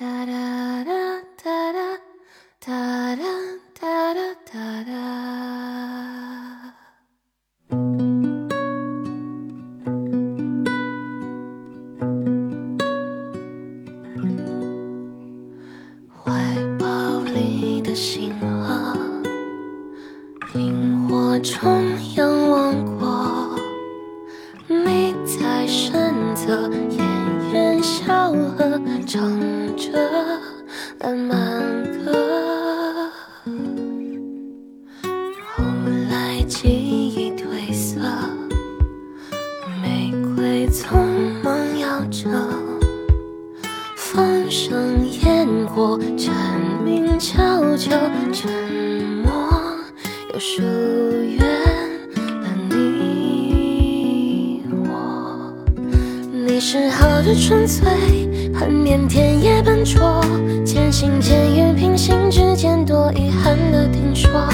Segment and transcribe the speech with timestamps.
[0.00, 0.32] 哒哒
[0.82, 0.92] 哒
[1.44, 1.98] 哒哒
[2.58, 3.16] 哒
[3.78, 4.18] 哒哒
[4.50, 4.92] 哒哒。
[16.24, 16.32] 怀
[16.78, 18.96] 抱里的星河，
[20.54, 23.54] 萤火虫仰望过，
[24.66, 27.06] 你在身侧，烟
[27.52, 28.80] 云小河，
[36.62, 37.98] 记忆褪色，
[39.80, 40.92] 玫瑰匆
[41.42, 42.28] 忙摇着。
[43.96, 47.96] 风声烟火，蝉鸣悄悄，
[48.30, 48.52] 沉
[49.24, 49.32] 默
[50.34, 51.40] 又疏远
[52.42, 55.50] 了你我。
[56.30, 57.88] 你是好的纯粹，
[58.52, 60.22] 很腼腆也笨拙，
[60.62, 64.46] 渐行渐远，平行之间多遗憾的听说，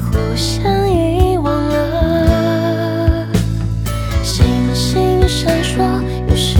[0.00, 3.26] 互相遗忘了。
[4.22, 4.44] 星
[4.74, 5.82] 星闪烁，
[6.28, 6.58] 有什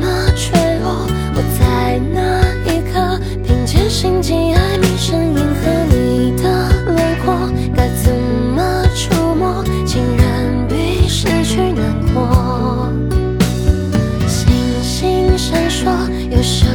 [0.00, 1.06] 么脆弱？
[1.34, 2.18] 我在那
[2.64, 6.44] 一刻凭借心机爱迷声音和你的
[6.86, 7.34] 轮廓，
[7.74, 8.12] 该怎
[8.54, 9.64] 么触摸？
[9.84, 12.92] 竟然比失去难过。
[14.26, 14.48] 星
[14.82, 16.66] 星闪烁，有什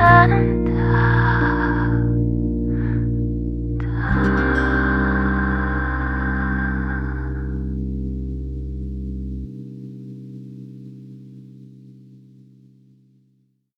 [0.00, 0.59] 다른